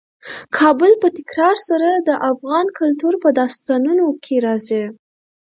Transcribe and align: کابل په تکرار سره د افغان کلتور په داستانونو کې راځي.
کابل 0.57 0.91
په 1.01 1.07
تکرار 1.17 1.55
سره 1.69 1.89
د 2.07 2.09
افغان 2.31 2.65
کلتور 2.79 3.13
په 3.23 3.29
داستانونو 3.39 4.05
کې 4.23 4.35
راځي. 4.45 4.83